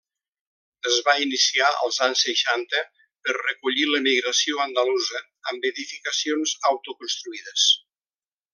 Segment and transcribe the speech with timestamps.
[0.91, 2.81] Es va iniciar als anys seixanta
[3.27, 7.69] per recollir l'emigració andalusa amb edificacions auto construïdes.